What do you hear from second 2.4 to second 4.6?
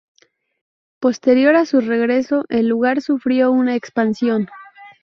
el lugar sufrió una expansión.